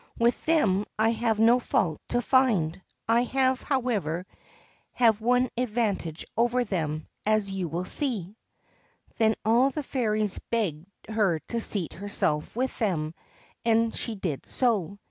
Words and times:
With 0.17 0.45
them 0.45 0.87
I 0.97 1.09
have 1.11 1.39
no 1.39 1.59
fault 1.59 2.01
to 2.07 2.23
find; 2.23 2.81
I, 3.07 3.23
however, 3.23 4.25
have 4.93 5.21
one 5.21 5.49
advantage 5.55 6.25
over 6.35 6.63
them, 6.63 7.07
as 7.23 7.51
you 7.51 7.67
will 7.67 7.85
see!' 7.85 8.35
Then 9.19 9.35
all 9.45 9.69
the 9.69 9.83
fairies 9.83 10.39
begged 10.49 10.87
her 11.07 11.37
to 11.49 11.59
seat 11.59 11.93
herself 11.93 12.55
with 12.55 12.79
them, 12.79 13.13
and 13.63 13.95
she 13.95 14.15
did 14.15 14.47
so. 14.47 14.97